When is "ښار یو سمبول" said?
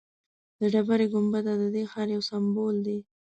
1.91-2.75